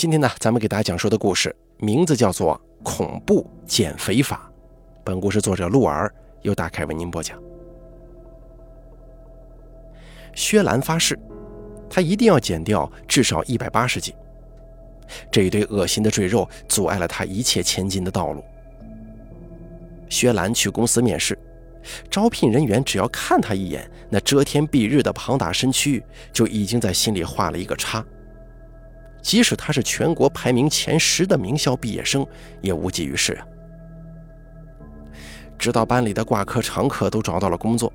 [0.00, 4.50] 今天呢，咱们给大家讲述的故事名字叫做《恐怖减肥法》。
[5.04, 7.38] 本故事作者鹿儿由大凯为您播讲。
[10.32, 11.18] 薛兰发誓，
[11.90, 14.14] 她一定要减掉至少一百八十斤。
[15.30, 18.42] 这一堆恶心的赘肉阻碍了她一切前进的道路。
[20.08, 21.38] 薛兰去公司面试，
[22.10, 28.02] 招聘人员只要看她一眼，那遮天蔽日的庞大身躯就已经在心里画了一个叉。
[29.22, 32.26] 即使他是全国排名前十的名校毕业生，
[32.60, 33.46] 也无济于事啊。
[35.58, 37.92] 直到班里的挂科常客都找到了工作，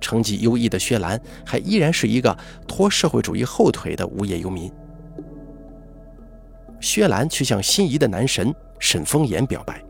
[0.00, 2.36] 成绩优异的薛兰还依然是一个
[2.68, 4.70] 拖社会主义后腿的无业游民。
[6.78, 9.82] 薛兰去向心仪的男神沈风言表白，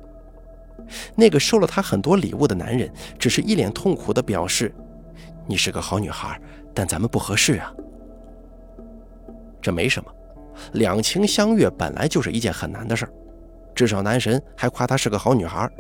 [1.17, 4.73] 那个收了她很多礼物的男人只是一脸痛苦地表示
[5.47, 6.41] ：“你是个好女孩，
[6.73, 7.73] 但咱们不合适啊。”
[9.61, 10.13] 这没什么。
[10.73, 13.13] 两情相悦本来就是一件很难的事儿，
[13.75, 15.73] 至少男神还夸她是个好女孩儿，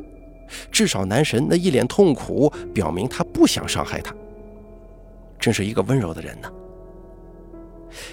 [0.70, 4.14] 至少男神那一脸痛苦，表明他不想伤害她。
[5.38, 6.50] 真是一个温柔的人呢。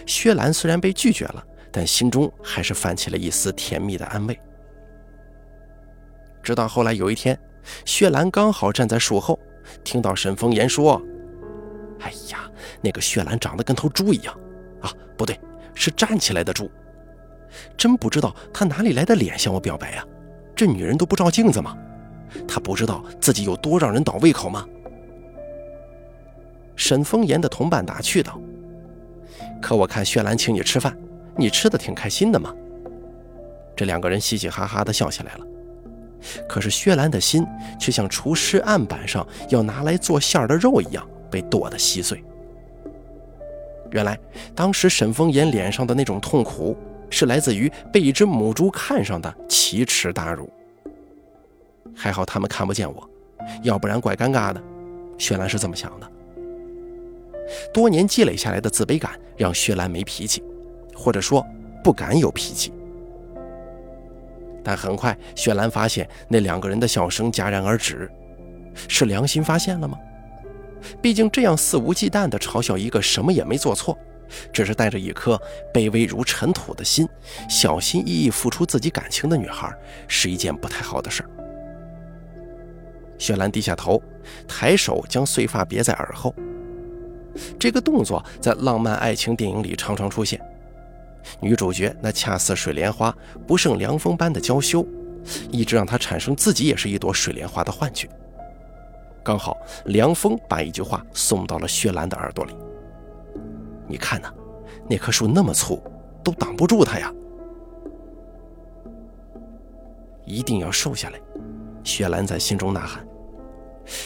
[0.06, 4.40] 薛兰虽然被拒绝了，但心中还是泛起了一丝甜蜜的安慰。
[6.42, 7.38] 直到后来有一天，
[7.86, 9.38] 薛兰刚好站在树后，
[9.84, 11.02] 听到沈风言说
[12.00, 12.50] ：“哎呀，
[12.82, 14.34] 那个薛兰长得跟头猪一样
[14.82, 15.40] 啊，不对。”
[15.78, 16.70] 是站起来的猪，
[17.78, 20.04] 真不知道她哪里来的脸向我表白呀？
[20.56, 21.78] 这女人都不照镜子吗？
[22.48, 24.66] 她不知道自己有多让人倒胃口吗？
[26.76, 28.40] 沈风言的同伴打趣道
[29.62, 30.96] ：“可我看薛兰请你吃饭，
[31.36, 32.54] 你吃的挺开心的嘛。”
[33.76, 35.46] 这两个人嘻嘻哈哈的笑起来了。
[36.50, 37.46] 可是薛兰的心
[37.80, 42.24] 却像厨师案板上要拿来做馅儿的肉一样，被剁得稀碎。
[43.92, 44.18] 原来，
[44.54, 46.78] 当时沈风言脸上的那种痛苦，
[47.10, 50.50] 是来自于被一只母猪看上的奇耻大辱。
[51.96, 53.10] 还好他们看不见我，
[53.64, 54.62] 要不然怪尴尬的。
[55.18, 56.12] 薛兰是这么想的。
[57.74, 60.44] 多年积累下来的自卑感，让薛兰没脾气，
[60.94, 61.46] 或者说
[61.84, 62.72] 不敢有脾气。
[64.64, 68.12] 但很快，薛兰发现那两个人的笑声戛然而止，
[68.90, 69.98] 是良心发现了吗？
[71.02, 73.98] 毕竟这样肆无忌惮地嘲笑一个什么也没做错，
[74.52, 75.42] 只是带着一颗
[75.74, 77.08] 卑微如尘土的心，
[77.50, 79.74] 小心翼翼付出自己感情的女孩，
[80.08, 81.30] 是一件不太好的事儿。
[83.18, 84.02] 雪兰低下头，
[84.48, 86.36] 抬手将碎发别在耳后。
[87.60, 90.40] 这个动作在浪漫爱情电影里常常出现，
[91.40, 93.16] 女主角那恰似水莲花、
[93.48, 94.86] 不胜凉风般的娇羞，
[95.52, 98.08] 一直让她产生自己也是一朵水莲花的幻觉。
[99.28, 99.58] 刚好
[99.88, 102.56] 凉风把一句话送到了薛兰的耳朵里。
[103.86, 104.34] 你看呐，
[104.90, 105.84] 那棵树那么粗，
[106.24, 107.14] 都挡不住它呀！
[110.24, 111.20] 一定要瘦下来，
[111.84, 113.06] 薛兰在心中呐喊。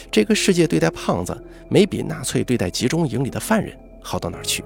[0.10, 1.40] 这个世界对待胖子，
[1.70, 4.66] 没比纳粹对待集中营里的犯人好到哪儿去。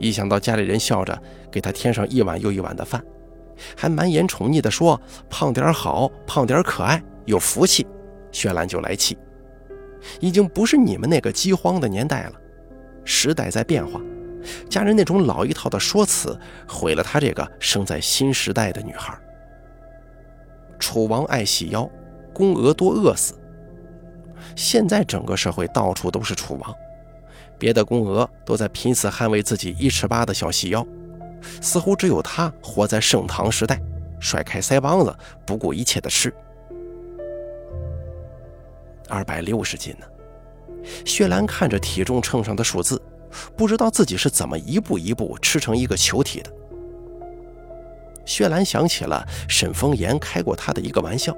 [0.00, 1.16] 一想到家里人笑着
[1.48, 3.00] 给他添上一碗又一碗的饭，
[3.76, 7.86] 还满眼宠溺地说：“胖点好，胖点可爱，有福气。”
[8.32, 9.16] 薛兰就来气，
[10.20, 12.32] 已经不是你们那个饥荒的年代了，
[13.04, 14.00] 时代在变化，
[14.68, 19.18] 家人那种老一套的说辞毁了她这个生在新时代的女孩。
[20.78, 21.90] 楚王爱细腰，
[22.32, 23.34] 宫娥多饿死。
[24.54, 26.74] 现在整个社会到处都是楚王，
[27.58, 30.86] 别的宫娥都在拼死捍卫自己一尺八的小细腰，
[31.60, 33.80] 似乎只有她活在盛唐时代，
[34.20, 35.14] 甩开腮帮子，
[35.44, 36.32] 不顾一切的吃。
[39.08, 40.06] 二百六十斤呢！
[41.04, 43.00] 薛兰看着体重秤上的数字，
[43.56, 46.50] 不知道自己是怎么一步一步吃成一个球体的。
[48.24, 51.36] 薛兰想起了沈风言开过他的一个玩笑：“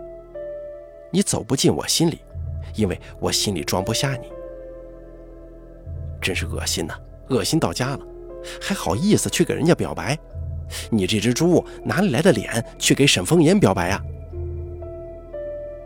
[1.10, 2.18] 你走不进我心里，
[2.74, 4.26] 因为我心里装不下你。”
[6.20, 6.94] 真是恶心呐，
[7.28, 8.00] 恶心到家了，
[8.60, 10.18] 还好意思去给人家表白？
[10.90, 14.02] 你这只猪哪里来的脸去给沈风言表白呀？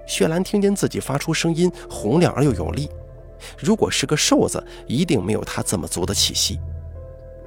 [0.06, 2.91] 薛兰听见自己发出声音洪亮而又有力，
[3.59, 6.61] 如果是个瘦子，一定没有他这么足的气息。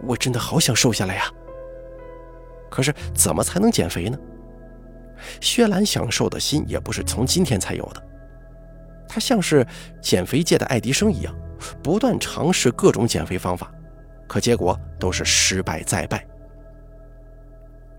[0.03, 1.23] 我真的好想瘦下来呀！
[2.69, 4.17] 可是怎么才能减肥呢？
[5.41, 8.03] 薛兰想瘦的心也不是从今天才有的，
[9.07, 9.65] 她像是
[10.01, 11.35] 减肥界的爱迪生一样，
[11.81, 13.71] 不断尝试各种减肥方法，
[14.27, 16.25] 可结果都是失败再败。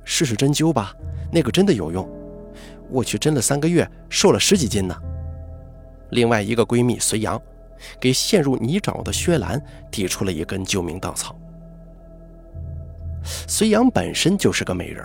[0.05, 0.95] 试试针灸吧，
[1.33, 2.09] 那个真的有用。
[2.91, 4.97] 我去针了三个月，瘦了十几斤呢。
[6.11, 7.41] 另外一个闺蜜隋阳，
[8.01, 11.37] 给陷入泥沼的薛兰递出了一根救命稻草。
[13.47, 15.05] 隋阳本身就是个美人，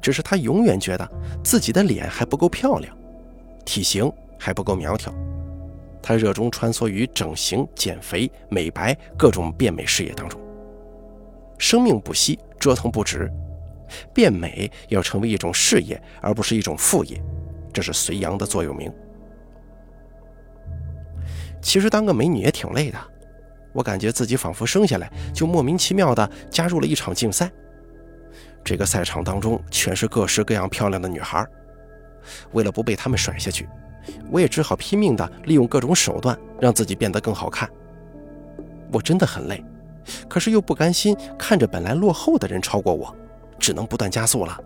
[0.00, 1.10] 只是她永远觉得
[1.42, 2.94] 自己的脸还不够漂亮，
[3.64, 5.12] 体型还不够苗条。
[6.02, 10.40] 她热衷穿梭于整形、减肥、美白各种变美事业当中，
[11.58, 13.30] 生命不息，折腾不止。
[14.12, 17.22] 变美要成为一种事业，而不是一种副业，
[17.72, 18.92] 这是隋阳的座右铭。
[21.62, 22.98] 其实当个美女也挺累的，
[23.72, 27.50] 我感觉自己仿佛生下来就莫名其妙地加入了一场竞赛。
[28.64, 31.46] 这个赛场当中全是各式各样漂亮的女孩，
[32.52, 33.68] 为了不被她们甩下去，
[34.30, 37.68] 我也只好拼命地利用各种手段让自己变得更好看。
[38.92, 39.62] 我真的很累，
[40.28, 43.14] 可是又不甘心看着本来落后的人超过我。
[43.60, 44.58] 只能不断加速了。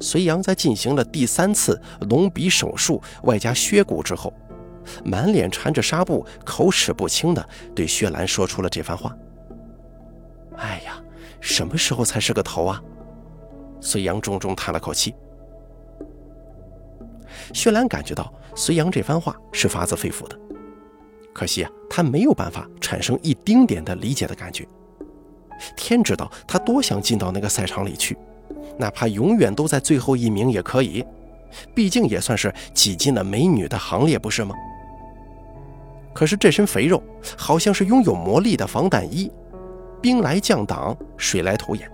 [0.00, 4.32] 隋阳在进行了第三次隆鼻手术外加削骨之后，
[5.04, 9.16] 满脸缠着纱布，口齿不清的对薛兰说出了这番话
[10.58, 11.00] ：“哎呀，
[11.40, 12.82] 什么时候才是个头啊？”
[13.80, 15.14] 隋阳重重叹了口气。
[17.54, 20.36] 薛兰感觉到隋阳这番话是发自肺腑的，
[21.32, 24.66] 可惜啊，他没有办法产生一丁点的理解的感觉。
[25.76, 28.16] 天知道他多想进到那个赛场里去，
[28.78, 31.04] 哪怕永远都在最后一名也可以，
[31.74, 34.54] 毕竟也算是挤进了美女的行列，不是吗？
[36.14, 37.02] 可是这身肥肉
[37.36, 39.30] 好像是拥有魔力的防弹衣，
[40.00, 41.90] 兵来将挡，水来土掩，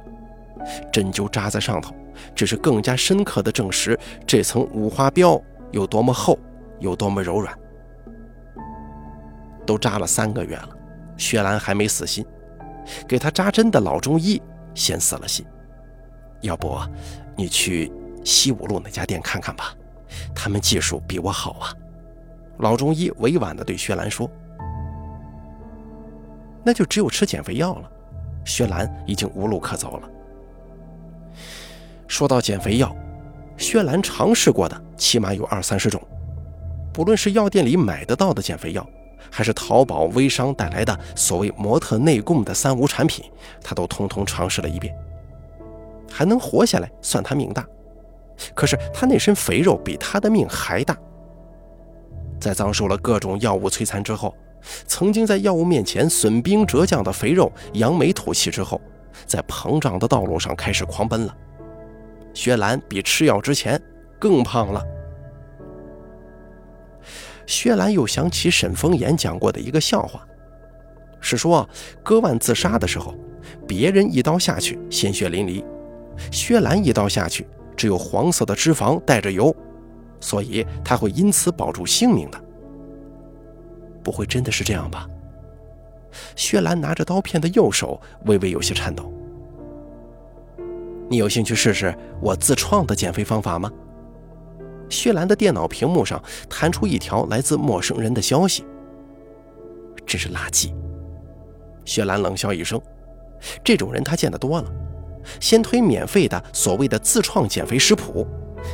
[0.92, 1.94] 针灸扎在上头，
[2.34, 5.40] 只是更加深刻的证实这层五花膘
[5.70, 6.38] 有多么厚，
[6.80, 7.56] 有多么柔软。
[9.64, 10.70] 都扎了三个月了，
[11.16, 12.24] 薛兰还没死心。
[13.06, 14.40] 给他扎针的老中医
[14.74, 15.44] 先死了心，
[16.40, 16.78] 要不
[17.36, 17.92] 你去
[18.24, 19.74] 西五路那家店看看吧，
[20.34, 21.72] 他们技术比我好啊。
[22.58, 24.28] 老中医委婉地对薛兰说
[26.64, 27.90] ：“那就只有吃减肥药了。”
[28.44, 30.08] 薛兰已经无路可走了。
[32.06, 32.96] 说到减肥药，
[33.56, 36.02] 薛兰尝试过的起码有二三十种，
[36.92, 38.88] 不论是药店里买得到的减肥药。
[39.30, 43.24] 还是淘宝微商带来的所谓模特内供的三无产品，
[43.62, 44.94] 他都通通尝试了一遍，
[46.10, 47.66] 还能活下来算他命大。
[48.54, 50.96] 可是他那身肥肉比他的命还大。
[52.40, 54.34] 在遭受了各种药物摧残之后，
[54.86, 58.80] 曾经在药物面前损兵折将的肥肉扬眉吐气之后，
[59.26, 61.36] 在膨胀的道路上开始狂奔了。
[62.32, 63.80] 薛兰比吃药之前
[64.20, 64.80] 更胖了。
[67.48, 70.20] 薛兰又想起沈风言讲过的一个笑话，
[71.18, 71.66] 是说
[72.02, 73.14] 割腕自杀的时候，
[73.66, 75.64] 别人一刀下去鲜血淋漓，
[76.30, 79.56] 薛兰一刀下去只有黄色的脂肪带着油，
[80.20, 82.38] 所以他会因此保住性命的。
[84.04, 85.08] 不会真的是这样吧？
[86.36, 89.10] 薛兰拿着刀片的右手微微有些颤抖。
[91.08, 93.72] 你有兴趣试试我自创的减肥方法吗？
[94.88, 98.64] 薛兰的电脑屏幕上弹出一条来自陌生人的消息。
[100.06, 100.72] 真是垃圾。
[101.84, 102.80] 薛兰冷笑一声，
[103.64, 104.70] 这种人他见得多了，
[105.40, 108.26] 先推免费的所谓的自创减肥食谱，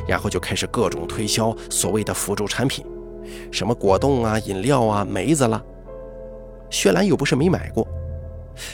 [0.09, 2.85] 然后就开始各种推销所谓的辅助产品，
[3.53, 5.63] 什么果冻啊、饮料啊、梅子啦。
[6.71, 7.87] 薛兰又不是没买过，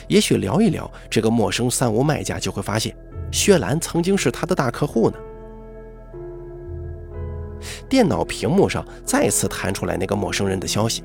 [0.07, 2.95] 也许聊一聊这个陌生三无卖家，就会发现
[3.31, 5.17] 薛兰曾经是他的大客户呢。
[7.89, 11.03] 电脑屏幕上再次弹出来那个陌生人的消息：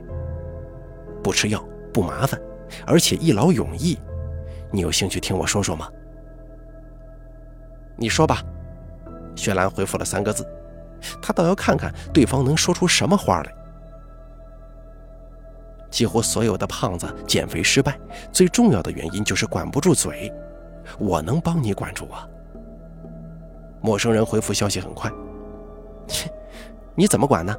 [1.22, 2.40] 不吃药，不麻烦，
[2.86, 3.98] 而且一劳永逸。
[4.72, 5.88] 你有兴趣听我说说吗？
[7.96, 8.42] 你说吧。
[9.34, 10.46] 薛兰回复了三个字。
[11.20, 13.54] 他倒要看看对方能说出什么话来。
[15.90, 17.98] 几乎所有的胖子减肥失败，
[18.32, 20.32] 最重要的原因就是管不住嘴。
[20.98, 22.26] 我能帮你管住啊。
[23.80, 25.10] 陌生人回复消息很快。
[26.06, 26.30] 切。
[26.96, 27.56] 你怎么管呢？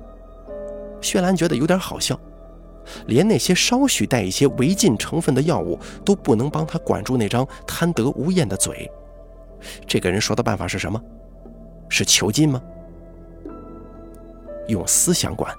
[0.99, 2.19] 薛兰觉得有点好笑，
[3.05, 8.89] 连那些稍许带一些违禁成分的药物都不能帮他管住那张贪得无厌的嘴。
[9.85, 10.99] 这个人说的办法是什么？
[11.87, 12.61] 是囚禁吗？
[14.67, 15.55] 用思想管。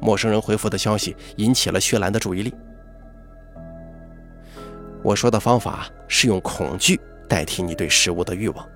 [0.00, 2.54] 陌生人回复的消息引起了薛兰的注意力。
[5.02, 8.68] 我说的方法是用恐惧代替你对食物的欲望。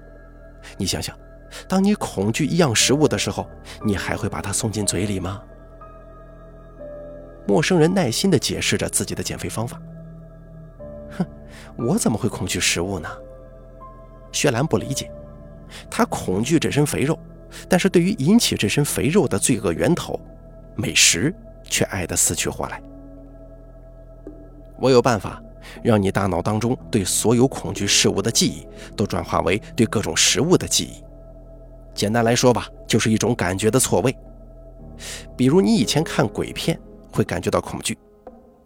[0.79, 1.15] 你想想。
[1.67, 3.49] 当你恐惧一样食物的时候，
[3.85, 5.43] 你还会把它送进嘴里吗？
[7.47, 9.81] 陌生人耐心地解释着自己的减肥方法。
[11.17, 11.27] 哼，
[11.77, 13.09] 我怎么会恐惧食物呢？
[14.31, 15.11] 薛兰不理解，
[15.91, 17.19] 他恐惧这身肥肉，
[17.67, 20.21] 但是对于引起这身肥肉的罪恶源头——
[20.77, 22.83] 美食，却爱得死去活来。
[24.79, 25.43] 我有办法
[25.83, 31.03] 让你大脑当中对所有恐惧事物的记忆都转化为对各种食物的记忆。
[31.99, 34.17] 简单来说吧，就是一种感觉的错位。
[35.37, 36.79] 比如你以前看鬼片
[37.11, 37.99] 会感觉到恐惧，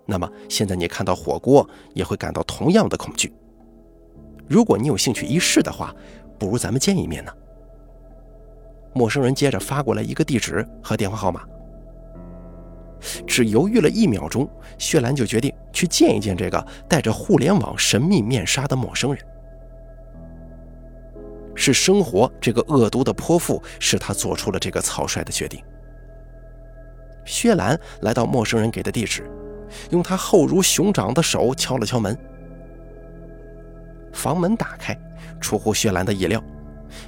[0.05, 3.33] 那么现在你看到火锅也会感到同样的恐惧。
[4.47, 5.95] 如果你有兴趣一试的话，
[6.39, 7.33] 不如咱们见一面呢。
[8.93, 11.41] 陌生人接着发过来一个地址和电话号码。
[13.27, 14.47] 只犹豫了一秒钟，
[14.77, 19.25] 薛兰就决定去见一见这个戴着互联网神秘面纱的陌生人。
[21.54, 25.62] 是生活这个恶毒的泼妇使他做出了这个草率的决定。
[27.25, 29.30] 薛兰来到陌生人给的地址，
[29.90, 32.16] 用他厚如熊掌的手敲了敲门。
[34.12, 34.99] 房门打开，
[35.40, 36.42] 出乎薛兰的意料，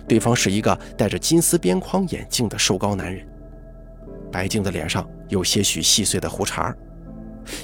[0.07, 3.27] 对方是一个戴着金丝边框眼镜的瘦高男人。
[4.31, 6.75] 白净的脸上有些许细碎的胡茬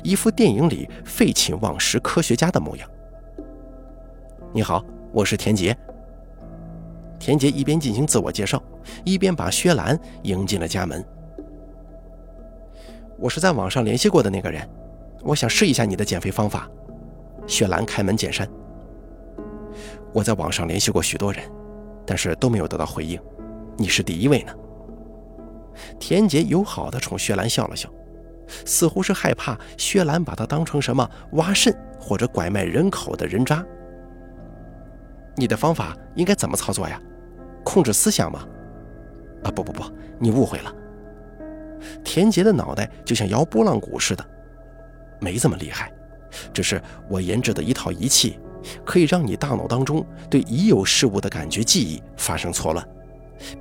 [0.03, 2.89] 一副电影里废寝忘食科学家的模样。
[4.53, 5.77] 你好，我是田杰。
[7.21, 8.61] 田杰一边进行自我介绍，
[9.05, 11.05] 一边把薛兰迎进了家门。
[13.19, 14.67] 我是在网上联系过的那个人，
[15.23, 16.67] 我想试一下你的减肥方法。
[17.47, 18.49] 薛兰开门见山。
[20.15, 21.45] 我在网上联系过许多人，
[22.07, 23.21] 但是都没有得到回应，
[23.77, 24.53] 你是第一位呢。
[25.99, 27.89] 田杰友好地冲薛兰笑了笑，
[28.65, 33.63] 似乎是害怕薛兰把他当成什么挖肾或者拐卖人口的人渣。
[35.37, 37.01] 你的方法应该怎么操作呀？
[37.65, 38.47] 控制思想吗？
[39.45, 39.83] 啊，不不不，
[40.19, 40.75] 你误会了。
[42.05, 44.25] 田杰的脑袋就像摇拨浪鼓似的，
[45.19, 45.93] 没这么厉害，
[46.53, 48.39] 只是我研制的一套仪器，
[48.85, 52.87] 可以让你大脑当中对已有事物的感觉记忆发生错乱。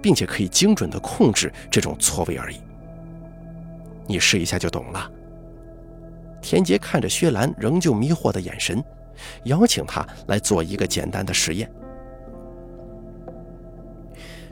[0.01, 2.57] 并且可以精准地控制这种错位而已。
[4.07, 5.09] 你试一下就懂了。
[6.41, 8.83] 田杰看着薛兰仍旧迷惑的眼神，
[9.43, 11.71] 邀请他来做一个简单的实验。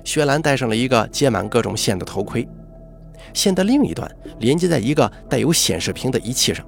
[0.08, 2.48] 薛兰戴上了一个接满各种线的头盔，
[3.34, 4.10] 线的另一端
[4.40, 6.66] 连接在一个带有显示屏的仪器上。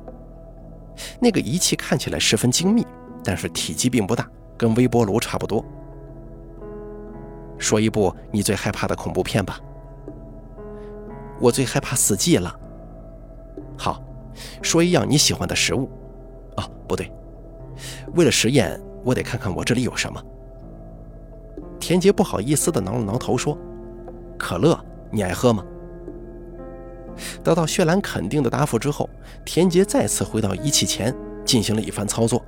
[1.21, 2.85] 那个仪器看起来十分精密，
[3.23, 5.63] 但是体积并不大，跟微波炉差不多。
[7.57, 9.57] 说一部你最害怕的恐怖片吧。
[11.39, 12.53] 我最害怕死寂了。
[13.77, 14.03] 好，
[14.61, 15.89] 说一样你喜欢的食物。
[16.57, 17.09] 哦，不对，
[18.15, 20.21] 为了实验，我得看看我这里有什么。
[21.89, 23.57] 田杰不好意思地挠了挠头，说
[24.37, 24.79] ：“可乐，
[25.09, 25.65] 你爱喝吗？”
[27.43, 29.09] 得到薛兰肯定的答复之后，
[29.43, 31.11] 田杰再次回到仪器前，
[31.43, 32.45] 进行了一番操作。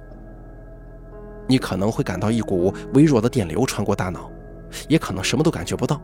[1.47, 4.29] 你可能会感到一股微弱的电流穿过大脑。
[4.87, 5.99] 也可能什么都感觉不到，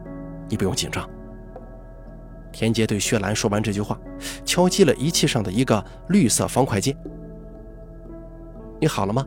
[0.49, 1.07] 你不用紧张。
[2.51, 3.99] 田杰对薛兰说完这句话，
[4.45, 6.97] 敲击了仪器上的一个绿色方块键。
[8.81, 9.23] 你好了吗？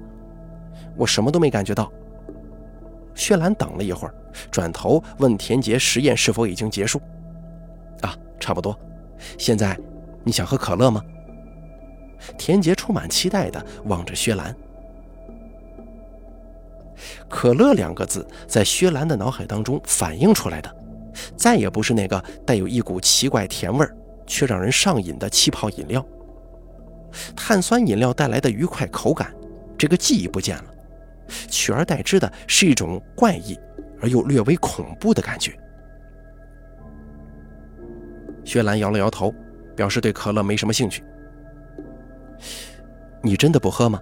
[0.96, 1.92] 我什么都没感觉到。
[3.14, 4.14] 薛兰等了一会儿，
[4.50, 7.00] 转头问田杰实验是否已经结束。
[8.00, 8.78] 啊，差不多。
[9.36, 9.78] 现在
[10.24, 11.02] 你想喝可乐吗？
[12.38, 14.54] 田杰充满期待地望着薛兰。
[17.28, 20.76] 可乐两个字在薛兰的脑海当中反映出来的，
[21.36, 26.04] 再也不是那个带有一股奇怪甜味儿却让人上瘾的气泡饮料。
[27.34, 29.34] 碳酸饮料带来的愉快口感，
[29.78, 30.64] 这个记忆不见了，
[31.48, 33.58] 取而代之的是一种怪异
[34.00, 35.58] 而又略微恐怖的感觉。
[38.44, 39.34] 薛兰摇了摇头，
[39.76, 41.04] 表示对可乐没什么兴趣。
[43.22, 44.00] 你真的不喝吗？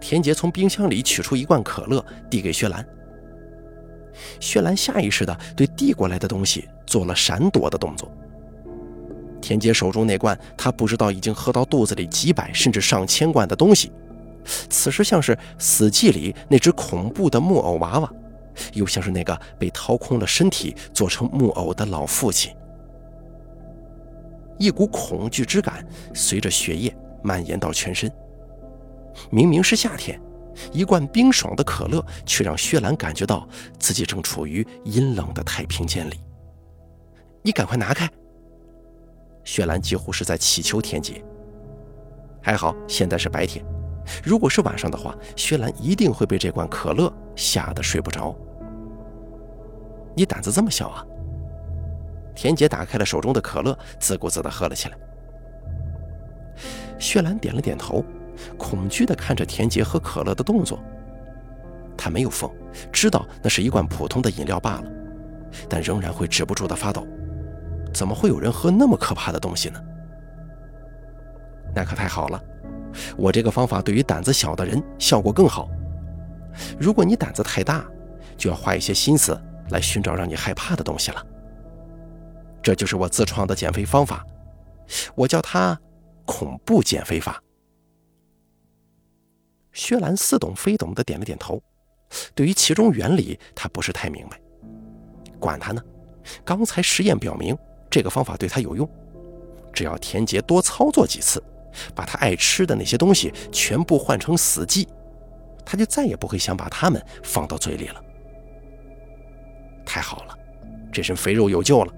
[0.00, 2.84] 田杰从冰箱里取出一罐可乐，递给薛兰。
[4.40, 8.12] 薛兰下意识地对递过来的东西做了闪躲的动作。
[9.40, 13.90] 田杰手中那罐他不知道已经喝到肚子里几百甚至上千罐的东西，
[14.44, 18.12] 此时像是《死寂》里那只恐怖的木偶娃娃，
[18.74, 22.54] 又像是那个被掏空了身体做成木偶的老父亲。
[24.58, 28.10] 一股恐惧之感随着血液蔓延到全身。
[29.30, 30.20] 明明是夏天，
[30.72, 36.20] 一罐冰爽的可乐却让薛兰感觉到自己正处于阴冷的太平间里。
[37.42, 38.08] 你赶快拿开！
[39.44, 41.22] 薛兰几乎是在祈求天劫。
[42.40, 43.64] 还好现在是白天，
[44.22, 48.34] 如果是晚上的话，薛兰一定会被这罐可乐吓得睡不着。
[50.14, 51.04] 你胆子这么小啊！
[52.34, 54.96] 田杰打开了手中的可乐，自顾自地喝了起来。
[56.98, 58.04] 薛兰点了点头。
[58.56, 60.80] 恐惧地看着田杰喝可乐的动作，
[61.96, 62.50] 他没有疯，
[62.90, 64.84] 知道那是一罐普通的饮料罢了，
[65.68, 67.06] 但仍然会止不住的发抖。
[67.92, 69.78] 怎么会有人喝那么可怕的东西呢？
[71.74, 72.42] 那可太好了，
[73.16, 75.68] 我这个方法对于胆子小的人效果更好。
[76.78, 77.84] 如果你胆子太大，
[78.36, 81.26] 就要花一些心思来寻找让你害怕的东西了。
[82.62, 84.24] 这就是我自创的减肥方法，
[85.14, 85.78] 我叫它
[86.26, 87.42] “恐怖减肥法”。
[89.72, 91.62] 薛兰似懂非懂的点了点头，
[92.34, 94.38] 对于其中原理，他不是太明白。
[95.40, 95.82] 管他呢，
[96.44, 97.56] 刚才实验表明
[97.90, 98.88] 这个方法对他有用，
[99.72, 101.42] 只要田杰多操作几次，
[101.94, 104.88] 把他爱吃的那些东西全部换成死鸡，
[105.64, 108.02] 他就再也不会想把它们放到嘴里了。
[109.84, 110.38] 太好了，
[110.92, 111.92] 这身肥肉有救了。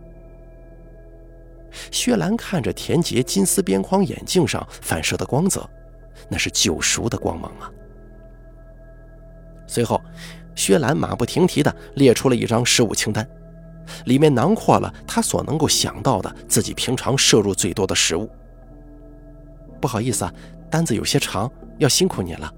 [1.90, 5.68] 薛兰看着田杰金丝边框眼镜上反射的光泽。
[6.28, 7.68] 那是救赎的光芒啊！
[9.66, 10.00] 随后，
[10.54, 13.28] 薛兰马不停蹄地列出了一张食物清单，
[14.06, 18.30] 里面囊括了他所能够想到的自己平常摄入最多的食物。
[19.84, 20.32] 不好意思啊，
[20.70, 22.50] 单子有些长，要辛苦你了。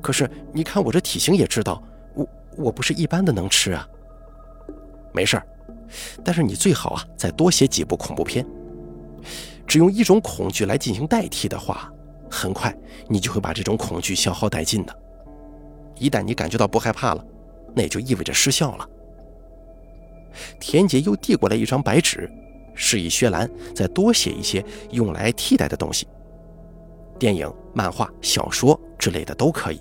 [0.00, 1.82] 可是你看我这体型也知道，
[2.14, 3.86] 我我不是一般的能吃啊。
[5.12, 5.46] 没事儿，
[6.24, 8.42] 但是你最好啊再多写几部恐怖片。
[9.66, 11.92] 只用一种恐惧来进行代替的话。
[12.30, 12.74] 很快，
[13.06, 14.98] 你就会把这种恐惧消耗殆尽的。
[15.98, 17.22] 一旦你感觉到不害怕了，
[17.74, 18.88] 那也就意味着失效了。
[20.58, 22.30] 田杰又递过来一张白纸，
[22.74, 26.08] 示意薛兰再多写一些用来替代的东西，
[27.20, 29.80] 电影、漫画、小说之类的都可以。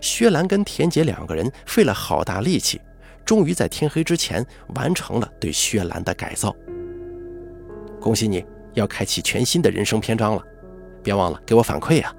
[0.00, 2.80] 薛兰跟田杰两个人费了好大力气，
[3.24, 4.44] 终于在天黑之前
[4.74, 6.54] 完成了对薛兰的改造。
[8.00, 8.44] 恭喜你！
[8.72, 10.42] 要开启全新的人生篇章了，
[11.00, 12.12] 别忘了给我反馈呀！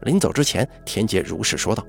[0.00, 1.86] 临走之前，田杰如实说道。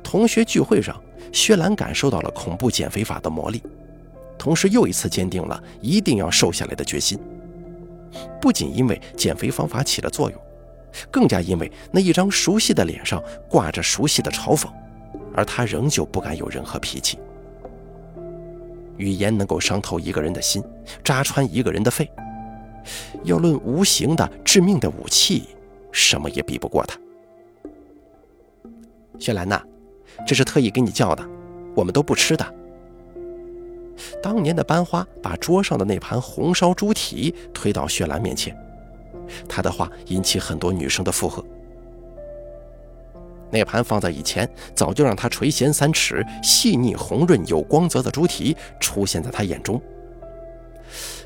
[0.00, 3.60] 同学聚会上，薛兰感受到了恐怖减肥法的魔力，
[4.46, 7.18] 同时又一次坚定了一定要瘦下来的决心。
[8.40, 10.40] 不仅因为减肥方法起了作用，
[11.10, 14.68] 更加因为那一张熟悉的脸上挂着熟悉的嘲讽，
[15.34, 17.18] 而他仍旧不敢有任何脾气。
[18.96, 20.62] 语言能够伤透一个人的心，
[21.02, 22.08] 扎穿一个人的肺。
[23.24, 25.48] 要论无形的致命的武器，
[25.90, 26.96] 什么也比不过他。
[29.18, 29.60] 雪兰呐，
[30.24, 31.28] 这是特意给你叫的，
[31.74, 32.54] 我们都不吃的。
[34.22, 38.56] 当年的班花把桌上的那盘红烧猪蹄推到雪兰面前，
[39.48, 41.44] 她的话引起很多女生的附和。
[43.50, 49.80] 那盘放在以前，早就让她垂涎三尺、细腻红润有光泽的猪蹄出现在她眼中。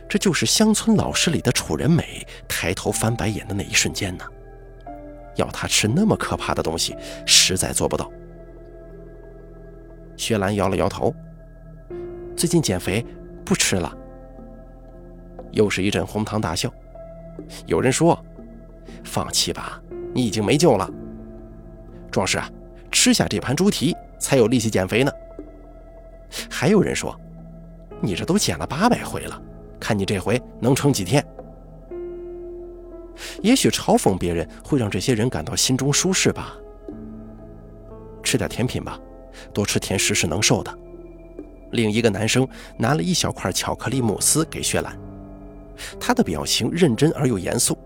[0.08, 4.24] 这就是乡村老师里的楚人美抬头翻白眼的那一瞬间呢。
[5.36, 6.94] 要她吃那么可怕的东西，
[7.26, 8.10] 实在做不到。
[10.16, 11.14] 薛兰摇了摇头，
[12.40, 13.04] 最近减肥，
[13.44, 13.94] 不吃了。
[15.50, 16.72] 又是一阵哄堂大笑。
[17.66, 18.18] 有人说
[19.04, 19.78] ：“放弃吧，
[20.14, 20.90] 你已经没救了。”
[22.10, 22.50] 壮士啊，
[22.90, 25.12] 吃下这盘猪蹄才有力气减肥呢。
[26.48, 27.14] 还有人说，
[28.00, 29.38] 你这都减了八百回了，
[29.78, 31.22] 看你这回能撑几天？
[33.42, 36.56] 也许嘲讽别人会让这些人感到心中舒适吧。
[38.22, 38.98] 吃点甜品吧，
[39.52, 40.74] 多吃甜食是能瘦的。
[41.72, 44.98] 另一个男生拿了一小块巧克力慕斯给薛兰，
[45.98, 47.78] 他的表情认真而又严肃，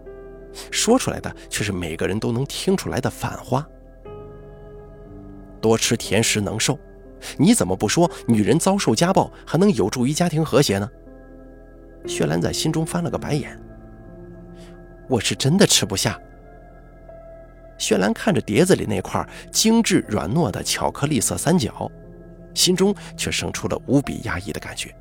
[0.71, 3.67] 说出来的却是每个人都能听出来的反话。
[5.61, 6.79] 多吃甜食能瘦，
[7.39, 10.89] 你怎么不说女人遭受家暴还能有助于家庭和谐呢？
[12.07, 13.59] 薛兰在心中翻了个白眼。
[15.09, 16.19] 我是真的吃不下。
[17.77, 21.91] 薛兰看着碟子里那块精致软糯的巧克力色三角，
[22.55, 24.95] 心中却生出了无比压抑的感觉。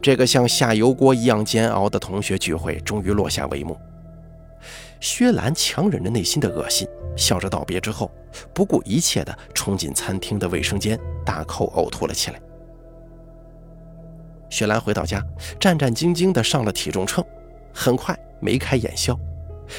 [0.00, 3.76] 这个像下油锅一样煎熬的同学聚会终于落下帷幕。
[5.00, 8.10] 薛兰强忍着内心的恶心，笑着道别之后，
[8.52, 12.40] 不顾一切地冲进餐厅的卫生间，大口呕吐了起来。
[14.50, 15.24] 薛兰回到家，
[15.60, 17.24] 战战兢兢地上了体重秤，
[17.72, 19.18] 很快眉开眼笑，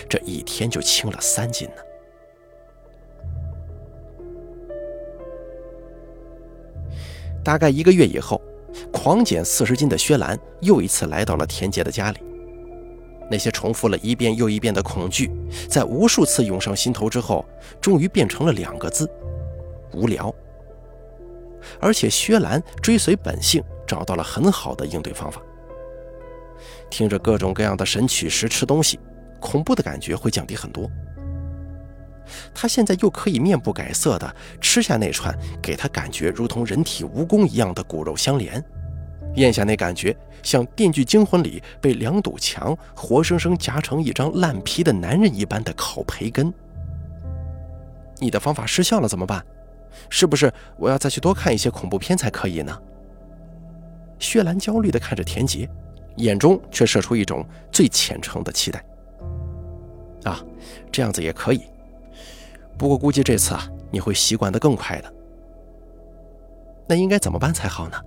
[0.07, 1.81] 这一天就轻了三斤呢。
[7.43, 8.41] 大概一个月以后，
[8.91, 12.19] 狂减四十斤的薛兰又一次来到了田杰的家里。
[13.31, 15.31] 那些重复了一遍又一遍的恐惧，
[15.69, 17.45] 在无数次涌上心头之后，
[17.79, 19.09] 终于变成了两个字：
[19.93, 20.33] 无聊。
[21.79, 25.41] 而且薛兰追随本性，找到了很好的应对方法。
[26.89, 28.99] 听着各种各样的神曲时吃东西，
[29.39, 30.89] 恐怖的感觉会降低很多。
[32.53, 38.63] 他现在又可以面不改色的吃下那串给他感觉如同人体蜈蚣一样的骨肉相连，
[39.35, 46.53] 咽下那感觉像《电锯惊魂》里被两堵墙活生生夹成一张烂皮的男人一般的烤培根。
[48.19, 49.45] 你的方法失效了怎么办？
[50.09, 52.77] 是不是我要再去多看一些恐怖片才可以呢？
[54.19, 55.69] 薛兰焦虑地看着田杰，
[56.17, 58.83] 眼中却射出一种最虔诚的期待。
[60.23, 60.43] 啊，
[60.91, 61.63] 这样子也可以。
[62.79, 65.13] 不过估计这次啊，你会习惯的更快的。
[66.87, 68.01] 那应该怎么办才好呢？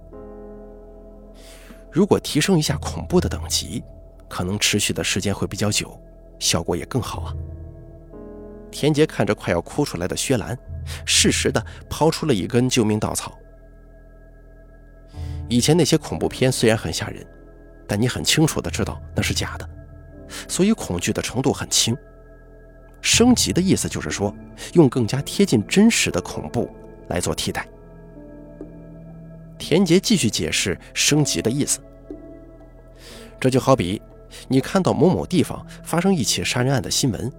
[1.91, 3.85] 如果提升一下恐怖的等级，
[4.31, 6.01] 可能持续的时间会比较久，
[6.39, 7.35] 效果也更好啊。
[8.71, 10.59] 田杰看着快要哭出来的薛兰，
[11.05, 13.39] 适时的抛出了一根救命稻草。
[15.51, 17.23] 以前那些恐怖片虽然很吓人，
[17.87, 19.69] 但你很清楚的知道那是假的，
[20.49, 21.95] 所以恐惧的程度很轻。
[23.03, 24.35] 升级的意思就是说，
[24.73, 26.71] 用更加贴近真实的恐怖
[27.09, 27.69] 来做替代。
[29.59, 31.81] 田杰继续解释升级的意思，
[33.39, 34.01] 这就好比
[34.49, 37.31] 你看到某某地方发生一起杀人案的新闻，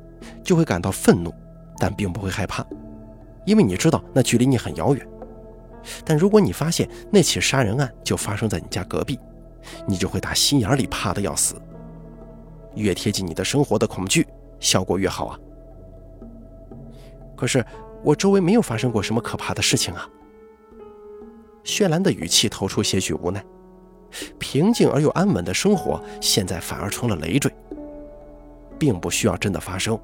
[0.44, 1.34] 就会感到愤怒，
[1.80, 2.66] 但并不会害怕，
[3.46, 5.08] 因为你知道那距离你很遥远。
[6.06, 9.20] 但如果你发现那起杀人案就发生在你家隔壁，
[9.86, 11.56] 你就会打心眼里怕的要死。
[12.76, 14.26] 越贴近你的生活的恐惧，
[14.60, 15.40] 效果越好啊。
[17.44, 17.62] 可是
[18.02, 20.10] 我周围没有发生过什么可怕的事情啊。
[21.66, 23.44] 薛兰的语气透出些许无奈，
[24.40, 27.54] 平静而又安稳的生活现在反而成了累赘，
[28.80, 30.00] 并不需要真的发生。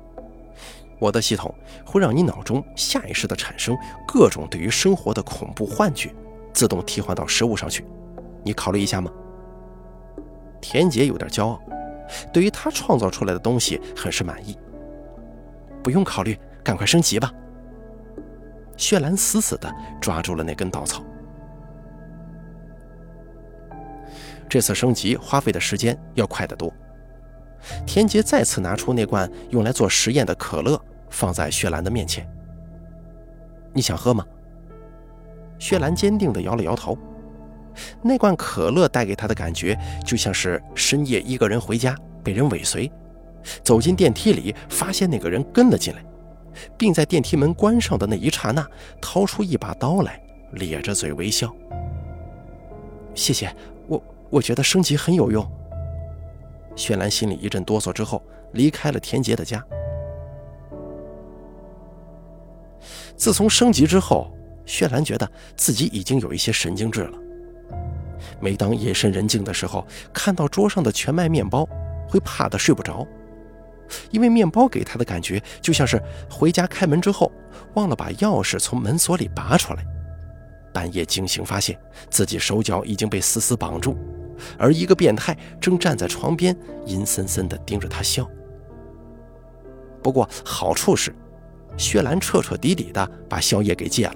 [0.99, 3.73] 我的系统会让你脑中下意识地产生
[4.05, 6.13] 各种对于生活的恐怖幻觉，
[6.51, 7.85] 自动替换到食物上去。
[8.43, 9.09] 你考虑一下吗？
[10.59, 11.61] 田杰有点骄傲，
[12.33, 14.57] 对于他创造出来的东西很是满意。
[15.81, 16.37] 不用考虑。
[16.69, 17.33] 赶快升级吧！
[18.77, 19.67] 薛兰死死地
[19.99, 21.03] 抓住了那根稻草。
[24.47, 26.71] 这次升级花费的时间要快得多。
[27.87, 30.79] 田杰再次拿出那罐用来做实验的可乐，
[31.09, 32.23] 放在薛兰的面前。
[33.73, 34.23] 你想喝吗？
[35.57, 36.95] 薛兰坚定地摇了摇头。
[37.99, 42.91] 那罐可乐带给他的感觉，就像是深夜一个人回家被人尾随，
[43.63, 46.03] 走进电梯里，发现那个人跟了进来。
[46.77, 48.65] 并在电梯门关上的那一刹那，
[49.01, 50.21] 掏出一把刀来，
[50.53, 51.53] 咧着嘴微笑。
[53.13, 53.53] 谢谢，
[53.87, 55.45] 我我觉得升级很有用。
[56.75, 59.63] 薛兰心里一阵哆嗦，之后离开了田杰的家。
[63.15, 64.31] 自从升级之后，
[64.65, 67.17] 薛兰觉得自己已经有一些神经质了。
[68.39, 71.67] 每当夜深人静的时候，看到桌上的全麦面包，
[72.07, 73.05] 会怕得睡不着。
[74.11, 77.31] 因为面包给他的感觉就像是回家开门之后
[77.73, 79.85] 忘了把钥匙从门锁里拔出来，
[80.73, 83.97] 半夜惊醒发现自己手脚已经被死死绑住，
[84.57, 88.29] 而一个变态正站在床边阴森森地盯着他笑。
[90.01, 91.13] 不过好处是，
[91.75, 94.15] 薛兰彻彻底底地把宵夜给戒了，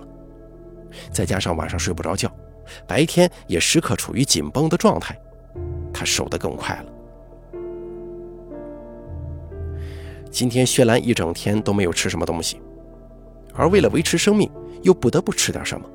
[1.11, 2.31] 再加上晚上睡不着觉，
[2.87, 5.19] 白天也时刻处于紧绷的状态，
[5.93, 6.92] 他瘦得更快了。
[10.33, 12.59] 今天薛兰一整天都没有吃什么东西，
[13.53, 14.49] 而为了维持生命，
[14.81, 15.87] 又不得不吃点什么。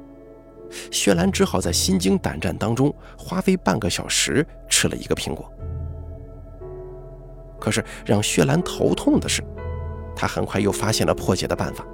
[0.92, 5.52] 薛兰只好在心惊胆战当中花费半个小时吃了一个苹果。
[7.58, 9.42] 可是让薛兰头痛的是，
[10.14, 11.84] 她很快又发现了破解的办法。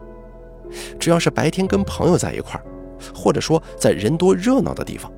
[1.01, 2.65] 只要是白天跟朋友在一块儿，
[3.15, 5.11] 或者说在人多热闹的地方，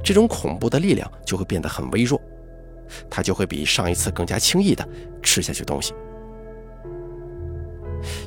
[0.00, 2.20] 这种恐怖的力量就会变得很微弱，
[3.10, 4.88] 她就会比上一次更加轻易的
[5.20, 5.92] 吃下去东西。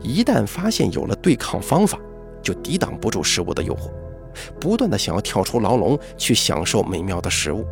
[0.02, 2.00] 一旦发现有了对抗方法，
[2.42, 3.92] 就抵挡不住食物的诱惑，
[4.60, 7.66] 不断的想要跳出牢笼去享受美妙的食物。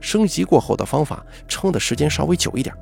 [0.00, 2.74] 升级过后的方法撑的时间稍微久一点，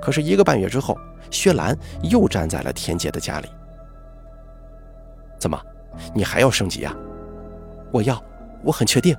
[0.00, 0.98] 可是一个半月之后，
[1.30, 3.48] 薛兰又站在了田杰的家里。
[5.38, 5.60] 怎么，
[6.14, 6.94] 你还要升级啊？
[7.92, 8.20] 我要，
[8.64, 9.16] 我很确定。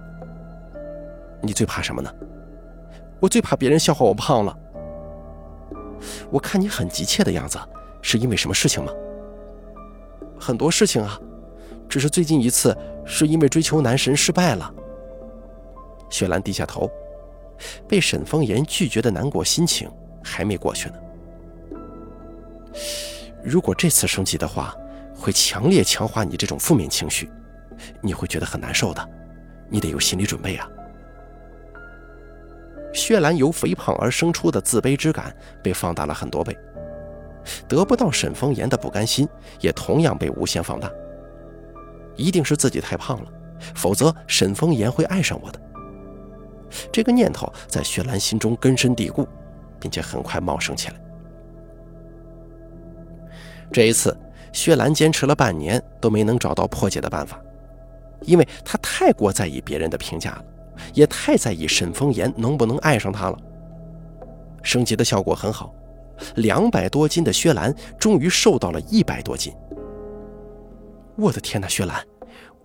[1.41, 2.13] 你最怕什么呢？
[3.19, 4.57] 我最怕别人笑话我胖了。
[6.29, 7.59] 我看你很急切的样子，
[8.01, 8.91] 是因为什么事情吗？
[10.39, 11.19] 很多事情啊，
[11.87, 14.73] 只是最近一次是因为追求男神失败了。
[16.09, 16.89] 雪兰低下头，
[17.87, 19.89] 被沈风言拒绝的难过心情
[20.23, 20.95] 还没过去呢。
[23.43, 24.75] 如果这次升级的话，
[25.15, 27.31] 会强烈强化你这种负面情绪，
[28.01, 29.09] 你会觉得很难受的，
[29.69, 30.67] 你得有心理准备啊。
[32.93, 36.57] 薛兰由肥胖而生出的自卑之感被放大了很多倍，
[37.67, 39.27] 得不到沈风言的不甘心
[39.59, 40.89] 也同样被无限放大。
[42.15, 43.31] 一定是自己太胖了，
[43.75, 45.59] 否则沈风言会爱上我的。
[46.91, 49.27] 这个念头在薛兰心中根深蒂固，
[49.79, 50.95] 并且很快茂盛起来。
[53.71, 54.15] 这一次，
[54.51, 57.41] 薛兰坚持了半年都没能找到破解的办法，
[58.21, 60.45] 因为她太过在意别人的评价了，
[60.93, 63.37] 也太在意沈风言能不能爱上她了。
[64.61, 65.73] 升级的效果很好，
[66.35, 69.53] 两百多斤的薛兰终于瘦到了一百多斤。
[71.15, 72.03] 我的天哪，薛兰，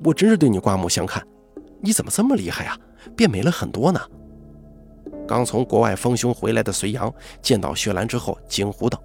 [0.05, 1.27] 我真是对你刮目相看，
[1.81, 2.79] 你怎么这么厉害啊？
[3.17, 4.01] 变美了很多呢。
[5.27, 9.03] 刚从国外丰胸回来的隋阳见到薛兰之后，惊呼道：“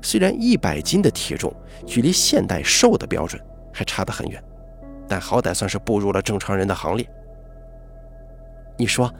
[0.00, 1.52] 虽然一百斤的体重
[1.86, 3.40] 距离现代瘦的标准
[3.72, 4.42] 还差得很远，
[5.10, 7.04] 但好歹算是步入了正常人的行列。
[8.76, 9.12] 你说，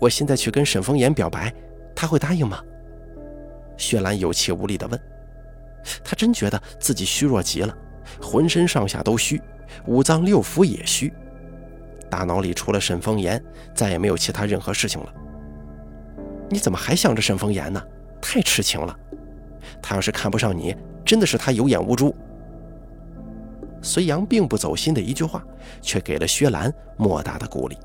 [0.00, 1.52] 我现在去跟沈风言表白，
[1.94, 2.64] 他会答应吗？”
[3.76, 4.98] 薛兰有气无力地问。
[6.02, 7.76] 他真觉得自己虚弱极了，
[8.22, 9.38] 浑身上下都虚，
[9.84, 11.12] 五脏六腑也虚。
[12.08, 13.42] 大脑里除了沈风言，
[13.74, 15.12] 再也没有其他任何事情了。
[16.48, 17.82] 你怎么还想着沈风言呢？
[18.18, 18.98] 太痴情了。
[19.82, 22.16] 他要是看不上你，真的是他有眼无珠。
[23.84, 25.44] 隋阳并不走心的一句话，
[25.82, 27.76] 却给了薛兰莫大的鼓励。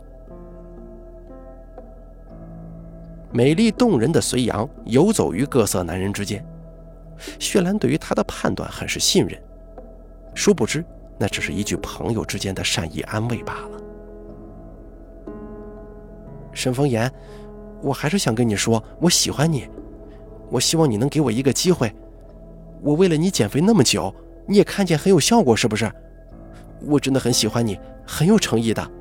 [3.31, 6.43] 美丽动人的隋阳游走于各色男人之间，
[7.37, 9.39] 薛兰对于他的判断很是信任。
[10.33, 10.83] 殊不知，
[11.17, 13.77] 那只是一句朋友之间的善意安慰罢了。
[16.53, 17.11] 沈风言，
[17.81, 19.67] 我还是想跟你说，我喜欢你。
[20.49, 21.93] 我希望你能给我一个机会。
[22.81, 24.13] 我为了你减肥那么久，
[24.49, 25.89] 你也看见很有效果，是不是？
[26.81, 28.91] 我真的很喜欢你，很有诚意的。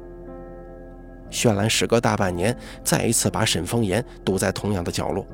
[1.31, 5.27] 绚兰时隔大半年，再一次把沈风言堵在同样的角落，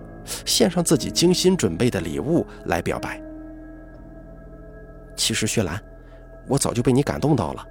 [0.46, 3.20] 献上自己精心准备的礼物来表白。
[5.16, 5.82] 其实，薛兰，
[6.46, 7.66] 我早就被你感动到了，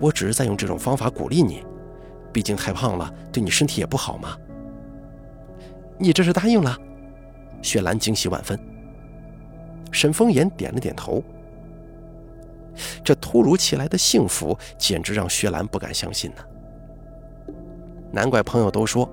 [0.00, 1.64] 我只是在用这种方法鼓励你。
[2.32, 4.36] 毕竟太胖了，对你身体也不好嘛。
[5.98, 6.76] 你这是答应了？
[7.62, 8.58] 雪兰惊喜万分。
[9.92, 11.22] 沈风言点了点头。
[13.04, 16.42] 这突如其来的幸福，简直让薛兰不敢相信呢。
[18.12, 19.08] 难怪朋友都说，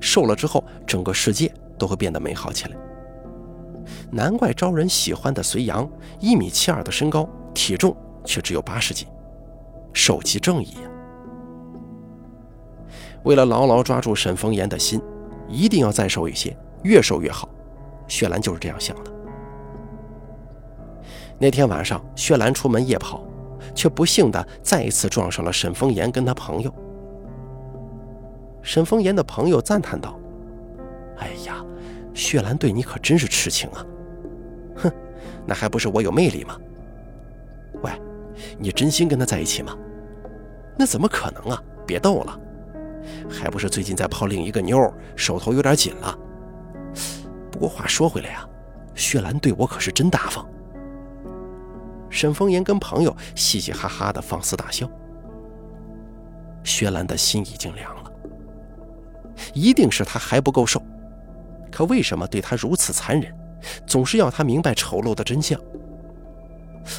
[0.00, 2.76] 瘦了之后，整个世界都会变得美好起来。
[4.10, 5.88] 难怪招人喜欢的隋阳，
[6.20, 9.06] 一米七二的身高，体重却只有八十斤，
[9.92, 10.90] 手气正义呀。
[13.24, 15.00] 为了牢牢抓住沈风言的心，
[15.48, 17.48] 一定要再瘦一些，越瘦越好。
[18.06, 19.15] 薛兰就是这样想的。
[21.38, 23.22] 那天晚上，薛兰出门夜跑，
[23.74, 26.74] 却不幸的再一次撞上了沈风言跟他朋友。
[28.62, 30.18] 沈风言的朋友赞叹道
[31.18, 31.64] ：“哎呀，
[32.14, 33.86] 薛兰对你可真是痴情啊！
[34.76, 34.92] 哼，
[35.44, 36.56] 那还不是我有魅力吗？
[37.82, 37.92] 喂，
[38.58, 39.76] 你真心跟他在一起吗？
[40.78, 41.62] 那怎么可能啊！
[41.86, 42.40] 别逗了。”
[43.30, 46.18] 还不是最近在泡另一个妞，手头有点紧了。
[47.52, 48.48] 不过话说回来呀，
[48.94, 50.44] 薛兰对我可是真大方。
[52.10, 54.88] 沈风言跟朋友嘻嘻哈哈的放肆大笑。
[56.64, 58.12] 薛兰的心已经凉了，
[59.54, 60.82] 一定是他还不够瘦。
[61.70, 63.32] 可为什么对他如此残忍，
[63.86, 65.60] 总是要他明白丑陋的真相？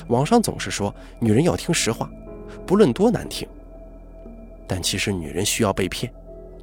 [0.08, 2.10] 网上总是说女人要听实话，
[2.66, 3.48] 不论多难听。
[4.68, 6.14] 但其实女人需要被骗，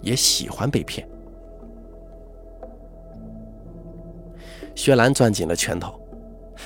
[0.01, 1.09] 也喜欢被骗。
[4.75, 5.99] 薛兰攥紧了拳头，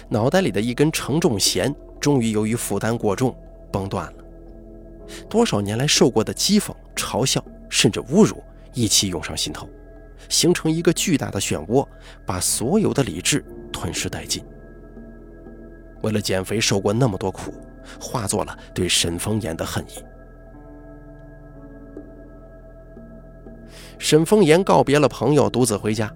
[0.09, 3.37] 脑袋里的一根承重弦终于由于负担过重
[3.71, 4.25] 崩断了。
[5.29, 8.43] 多少年来受过的讥讽、嘲笑，甚至侮辱，
[8.75, 9.69] 一起涌上心头，
[10.29, 11.87] 形成一个巨大的漩涡，
[12.27, 14.45] 把所有的理智吞噬殆尽。
[16.03, 17.55] 为了减肥受过那么多苦，
[18.01, 20.05] 化作了对沈风言的恨意。
[23.99, 26.15] 沈风言告别了朋友，独自回家，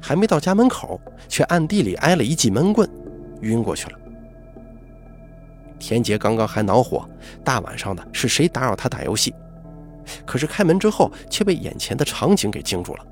[0.00, 2.88] 还没到家门口，却暗地里挨了一记闷棍，
[3.40, 3.98] 晕过去了。
[5.78, 7.08] 田杰刚刚还恼火，
[7.44, 9.34] 大晚上的是谁打扰他打游戏？
[10.24, 13.06] 可是开门之后，却被眼前的场景给惊住了。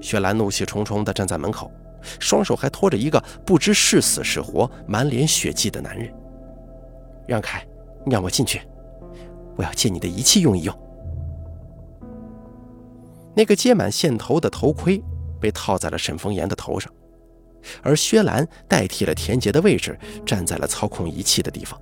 [0.00, 1.70] 雪兰怒气冲冲地站在门口，
[2.18, 6.10] 双手还拖着一个不知是死是活、满脸血迹的男人。
[7.26, 7.62] 让开，
[8.06, 8.62] 让我进去，
[9.56, 10.74] 我要借你的仪器用一用。
[13.34, 15.02] 那个接满线头的头盔
[15.40, 16.92] 被套在了沈风言的头上，
[17.82, 21.80] 而薛兰代替了田杰的位置，站在了操控仪器的地方。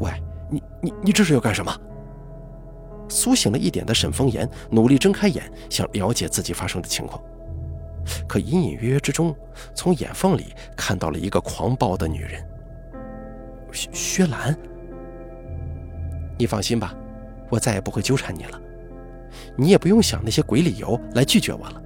[0.00, 0.10] 喂，
[0.50, 1.72] 你你你这是要干什么？
[3.08, 7.22] 苏醒了一点的沈风言努力睁开眼，想了解自己发生的情况。
[8.26, 9.36] 可隐隐约约之中，
[9.74, 12.42] 从眼缝里看到了一个狂暴的女人。
[13.70, 14.56] 薛薛兰，
[16.38, 16.94] 你放心吧，
[17.48, 18.60] 我再也不会纠缠你了，
[19.56, 21.82] 你也不用想那些鬼理由来拒绝我了。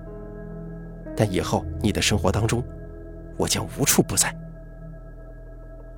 [1.16, 2.62] 但以后你的生活当中，
[3.38, 4.34] 我将无处不在。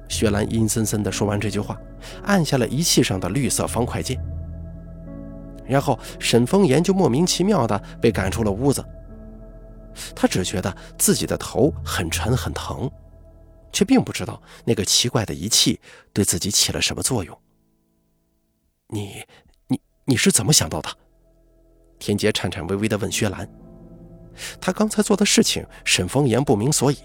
[0.09, 1.79] 薛兰阴森森地说完这句话，
[2.23, 4.19] 按下了仪器上的绿色方块键。
[5.67, 8.83] 然后沈风言就莫名其妙地被赶出了屋子。
[10.15, 12.91] 他只觉得自己的头很沉很疼，
[13.73, 15.79] 却并不知道那个奇怪的仪器
[16.13, 17.37] 对自己起了什么作用。
[18.87, 19.23] 你、
[19.67, 20.89] 你、你是怎么想到的？
[21.99, 23.47] 田杰颤颤巍巍地问薛兰。
[24.61, 26.99] 他刚才做的事情，沈风言不明所以，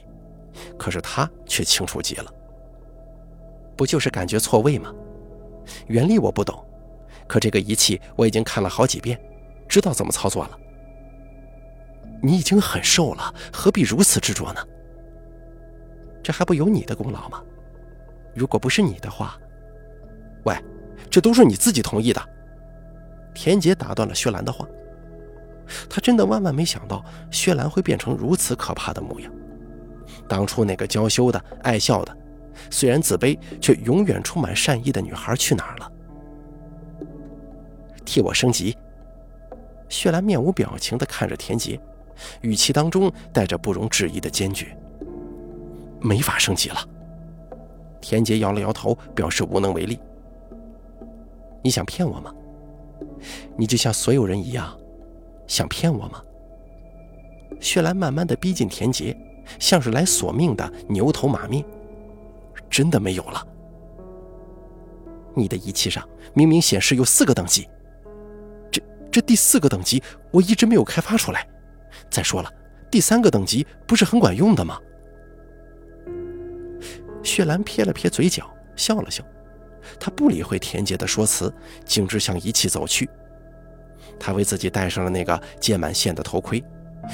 [0.78, 2.34] 可是他却清楚极了。
[3.76, 4.94] 不就是感觉错位吗？
[5.88, 6.64] 原理我不懂，
[7.28, 9.20] 可这个仪器我已经看了好几遍，
[9.68, 10.60] 知道怎么操作了。
[12.22, 14.62] 你已经很瘦了，何必如此执着呢？
[16.22, 17.44] 这还不有你的功劳吗？
[18.36, 19.38] 如果不是你的话，
[20.46, 20.56] 喂，
[21.10, 22.22] 这都是你自己同意的。
[23.34, 24.68] 田杰打断了薛兰的话。
[25.90, 29.32] 他真的万万没想到薛兰会变成如此可怕的模样。
[30.28, 32.18] 当初那个娇羞的、爱笑的，
[32.70, 35.92] 虽然自卑却永远充满善意的女孩去哪儿了？
[38.06, 38.78] 替我升级。
[39.90, 41.80] 薛兰面无表情地看着田杰，
[42.42, 44.76] 语气当中带着不容置疑的坚决。
[46.02, 46.78] 没法升级了。
[48.02, 50.00] 田杰摇了摇头，表示无能为力。
[51.64, 52.34] 你想骗我吗？
[53.56, 54.78] 你就像所有人一样。
[55.48, 56.24] 想骗我吗？
[57.60, 59.16] 薛兰慢慢的逼近田杰，
[59.60, 61.64] 像是来索命的牛头马面。
[62.70, 63.48] 真的没有了。
[65.36, 67.68] 你的仪器上明明显示有四个等级，
[68.72, 70.02] 这这第四个等级
[70.32, 71.48] 我一直没有开发出来。
[72.10, 72.52] 再说了，
[72.90, 74.80] 第三个等级不是很管用的吗？
[77.22, 79.24] 薛兰撇了撇嘴角，笑了笑，
[80.00, 81.54] 她不理会田杰的说辞，
[81.86, 83.10] 径直向仪器走去。
[84.20, 86.64] 他为自己戴上了那个接满线的头盔，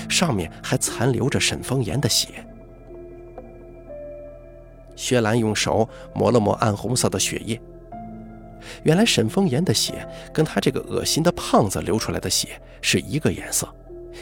[0.10, 2.30] 上面还残留着沈风言的血。
[4.96, 7.60] 薛兰用手抹了抹暗红色的血液，
[8.84, 12.50] 原来沈风言的血跟他这个恶心的胖子流出来的血
[12.82, 13.68] 是一个颜色，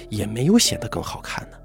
[0.09, 1.57] 也没有显得更好看呢。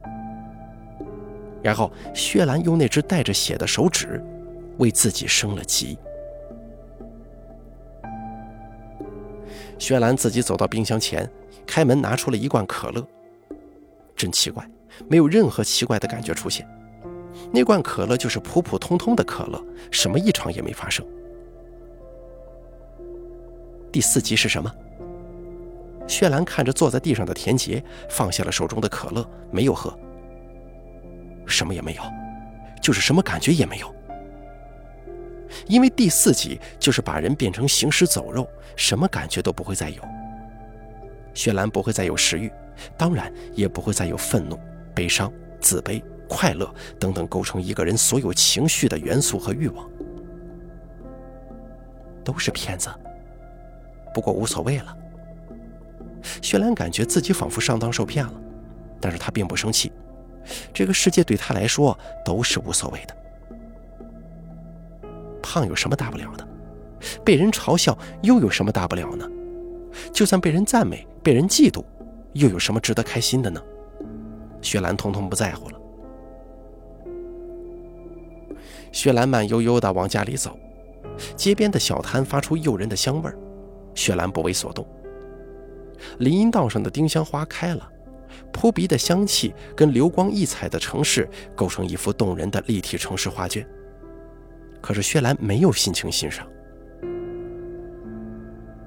[1.63, 4.21] 然后，薛兰用那只带着血的手指
[4.79, 5.97] 为自己升了级。
[9.83, 11.29] 薛兰自己走到冰箱前，
[11.67, 13.05] 开门拿出了一罐可乐。
[14.15, 14.65] 真奇怪，
[15.09, 16.65] 没有任何奇怪的感觉出现。
[17.53, 21.05] 那罐可乐就是普普通通的可乐，什么异常也没发生。
[23.91, 24.73] 第四集是什么？
[26.07, 29.93] 薛兰看着坐在地上的田杰，放下了手中的可乐，没有喝。
[31.45, 32.03] 什么也没有，
[32.81, 33.93] 就是什么感觉也没有。
[35.67, 40.03] 因为第四集就是把人变成行尸走肉，什么感觉都不会再有。
[41.35, 42.53] 薛兰不会再有食欲，
[42.97, 44.59] 当然也不会再有愤怒、
[44.95, 49.89] 悲伤、自卑、快乐等等构成一个人所有情绪的元素和欲望，
[52.23, 52.91] 都是骗子。
[54.13, 54.97] 不过无所谓了。
[56.43, 58.35] 薛兰感觉自己仿佛上当受骗了，
[59.01, 59.91] 但是她并不生气，
[60.73, 63.17] 这个世界对她来说都是无所谓的。
[65.53, 66.49] 胖有什么大不了的？
[67.23, 69.29] 被人嘲笑又有什么大不了呢？
[70.11, 71.85] 就算被人赞美、被人嫉妒，
[72.33, 73.63] 又有什么值得开心的呢？
[74.63, 75.79] 薛兰通通不在乎了。
[78.93, 80.59] 薛兰慢悠悠地往家里走，
[81.37, 83.37] 街边的小摊发出诱人的香味儿，
[83.95, 84.87] 薛兰不为所动。
[86.21, 87.87] 林荫道上的丁香花开了，
[88.51, 93.69] 扑鼻的香气跟流光溢彩的城市构成一幅动人的立体城市画卷。
[94.83, 96.47] 可是薛兰没有心情欣赏。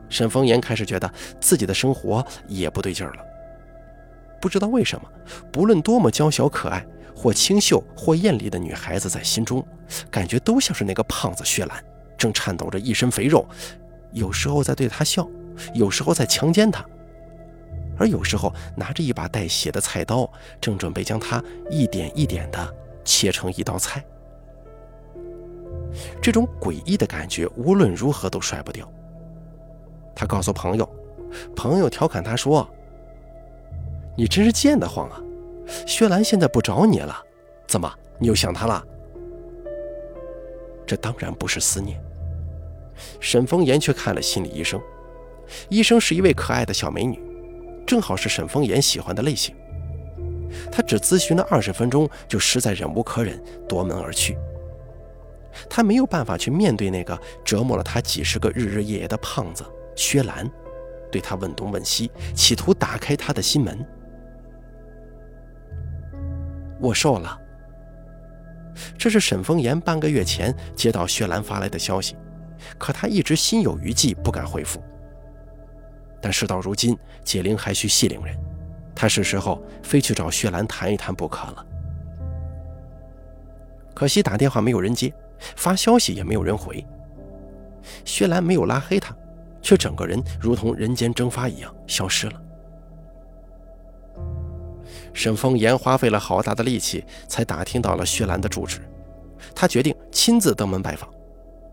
[0.07, 3.25] 沈风言开始觉得自己的生活也不对劲儿了。
[4.39, 5.09] 不知道为什么，
[5.51, 9.65] 不论多么娇小可爱、或清秀或艳丽的女孩子，在心中
[10.11, 11.83] 感觉都像是那个胖子薛兰，
[12.15, 13.47] 正颤抖着一身肥肉，
[14.11, 15.27] 有时候在对她笑，
[15.73, 16.85] 有时候在强奸她，
[17.97, 24.05] 而有时候拿着一把带血的菜刀，正准备将她一点一点地切成一道菜。
[26.21, 28.89] 这种诡异的感觉无论如何都甩不掉。
[30.15, 30.89] 他告诉朋友，
[31.55, 32.67] 朋友调侃他说
[34.17, 35.21] ：“你真是贱得慌啊！
[35.85, 37.21] 薛兰现在不找你了，
[37.67, 38.81] 怎么你又想她了？”
[40.87, 41.99] 这当然不是思念。
[43.19, 44.79] 沈风言却看了心理医生，
[45.67, 47.19] 医生是一位可爱的小美女，
[47.85, 49.53] 正好是沈风言喜欢的类型。
[50.71, 54.37] 他只咨询了二十分钟，就实在忍无可忍，夺门而去。
[55.69, 60.49] 他没有办法去面对那个折磨了他几十个日日夜夜的胖子薛兰，
[61.11, 63.85] 对他问东问西，企图打开他的心门。
[66.79, 67.41] 我瘦了。
[68.97, 72.17] 这是沈风言半个月前接到薛兰发来的消息，
[72.77, 74.83] 可他一直心有余悸，不敢回复。
[76.21, 78.37] 但事到如今，解铃还需系铃人，
[78.93, 81.65] 他是时候非去找薛兰谈一谈不可了。
[83.93, 85.13] 可惜打电话没有人接。
[85.55, 86.85] 发消息也没有人回，
[88.03, 89.15] 薛兰没有拉黑他，
[89.61, 92.41] 却整个人如同人间蒸发一样消失了。
[95.13, 98.81] 沈风言花费了好大的力气才打听到了薛兰的住址，
[99.53, 101.09] 他决定亲自登门拜访，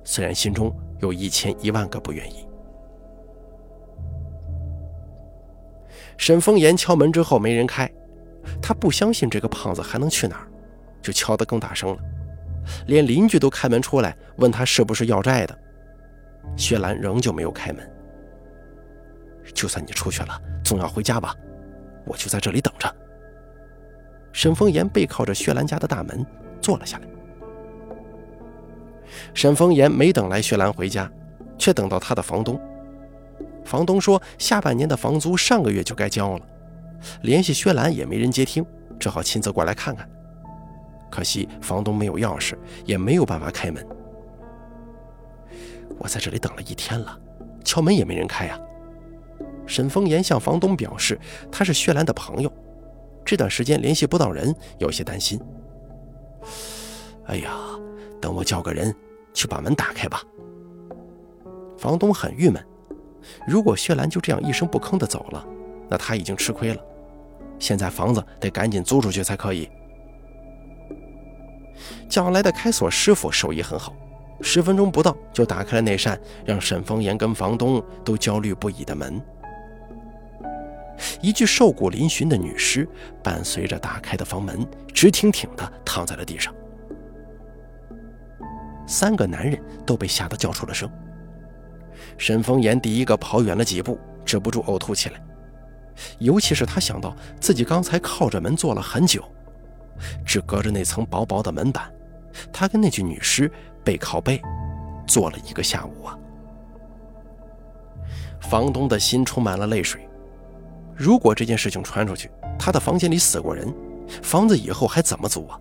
[0.04, 2.46] 虽然心中有一千一万个不愿意。
[6.16, 7.90] 沈风言敲门之后没人开，
[8.60, 10.46] 他不相信这个胖子还能去哪儿，
[11.02, 11.98] 就敲得更大声了。
[12.86, 15.58] 连邻居都开门出来问他是不是要债的，
[16.56, 17.88] 薛兰仍旧没有开门。
[19.54, 21.34] 就算你出去了，总要回家吧，
[22.06, 22.94] 我就在这里等着。
[24.32, 26.24] 沈风言背靠着薛兰家的大门
[26.60, 27.04] 坐了下来。
[29.34, 31.10] 沈风言没等来薛兰回家，
[31.58, 32.58] 却等到他的房东。
[33.64, 36.46] 房东说下半年的房租上个月就该交了，
[37.22, 38.64] 联系薛兰也没人接听，
[38.98, 40.08] 只好亲自过来看看。
[41.12, 42.56] 可惜房东没有钥匙，
[42.86, 43.86] 也没有办法开门。
[45.98, 47.20] 我在这里等了一天了，
[47.62, 48.58] 敲门也没人开啊。
[49.66, 52.50] 沈风言向房东表示他是薛兰的朋友，
[53.26, 55.38] 这段时间联系不到人，有些担心。
[57.26, 57.52] 哎呀，
[58.18, 58.94] 等我叫个人
[59.34, 60.22] 去把门打开吧。
[61.76, 62.64] 房东很郁闷，
[63.46, 65.46] 如果薛兰就这样一声不吭的走了，
[65.90, 66.82] 那他已经吃亏了。
[67.58, 69.68] 现在房子得赶紧租出去才可以。
[72.12, 73.94] 叫来的开锁师傅手艺很好，
[74.42, 79.18] 十分钟不到就打开了那扇让沈风言跟房东都焦虑不已的门。
[81.22, 82.86] 一具瘦骨嶙峋的女尸
[83.24, 86.54] 伴随着打开的房门，直挺挺地躺在了地上。
[88.86, 90.86] 三个男人都被吓得叫出了声。
[92.18, 95.22] 沈风言第一个跑远了几步，止不住呕吐起来，
[96.18, 99.24] 尤其是他想到自己刚才靠着门坐了很久。
[100.26, 101.90] 只隔着那层薄薄的门板，
[102.52, 103.50] 他跟那具女尸
[103.84, 104.40] 背靠背
[105.06, 106.18] 坐了一个下午啊！
[108.40, 110.06] 房东的心充满了泪水。
[110.94, 113.72] 如果这件事情传出去，他的房间里死过人，
[114.22, 115.58] 房子以后还怎么租啊？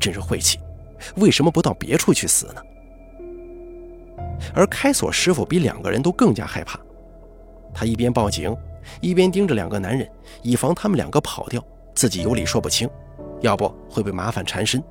[0.00, 0.58] 真是晦气！
[1.16, 2.62] 为什么不到别处去死呢？
[4.54, 6.78] 而开锁师傅比两个人都更加害怕，
[7.72, 8.54] 他一边报警，
[9.00, 10.08] 一边盯着两个男人，
[10.42, 11.62] 以防他们两个跑掉，
[11.94, 12.88] 自己有理说不清。
[13.42, 14.82] 要不会被麻烦缠身。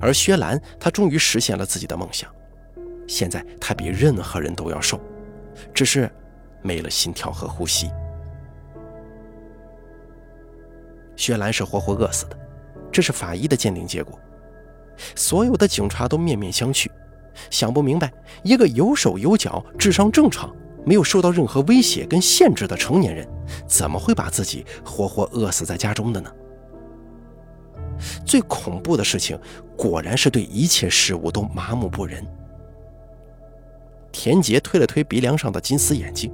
[0.00, 2.30] 而薛兰，她终于实现了自己的梦想。
[3.06, 5.00] 现在她比任何人都要瘦，
[5.72, 6.10] 只是
[6.62, 7.90] 没了心跳和呼吸。
[11.16, 12.36] 薛兰是活活饿死的，
[12.90, 14.18] 这是法医的鉴定结果。
[15.14, 16.88] 所有的警察都面面相觑，
[17.50, 18.12] 想不明白
[18.42, 20.54] 一个有手有脚、智商正常、
[20.84, 23.28] 没有受到任何威胁跟限制的成年人，
[23.66, 26.32] 怎么会把自己活活饿死在家中的呢？
[28.34, 29.38] 最恐怖的事情，
[29.76, 32.26] 果然是对一切事物都麻木不仁。
[34.10, 36.32] 田杰推了推鼻梁上的金丝眼镜，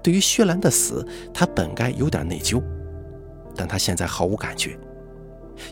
[0.00, 2.62] 对于薛兰的死，他本该有点内疚，
[3.56, 4.78] 但他现在毫无感觉，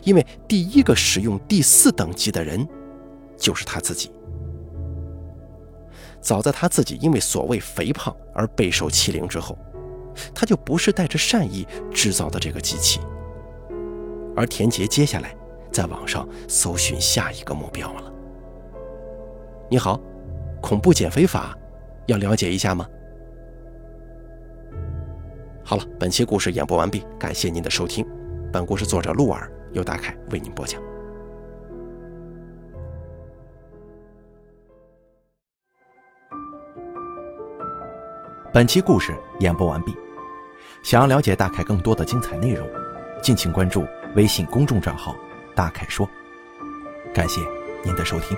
[0.03, 2.67] 因为第一个使用第四等级的人，
[3.37, 4.11] 就是他自己。
[6.19, 9.57] 早在他自己因为所谓肥胖而备受欺凌之后，
[10.35, 12.99] 他就不是带着善意制造的这个机器。
[14.35, 15.35] 而田杰接下来
[15.71, 18.13] 在网上搜寻下一个目标了。
[19.69, 19.99] 你好，
[20.61, 21.57] 恐怖减肥法，
[22.07, 22.85] 要了解一下吗？
[25.63, 28.05] 好了，本期故事演播完毕，感谢您的收听。
[28.51, 30.81] 本故事作者陆儿由大凯为您播讲。
[38.51, 39.95] 本期故事演播完毕，
[40.83, 42.67] 想要了解大凯更多的精彩内容，
[43.23, 43.85] 敬请关注。
[44.15, 45.15] 微信公众账号
[45.55, 46.07] “大凯说”，
[47.13, 47.39] 感谢
[47.83, 48.37] 您的收听。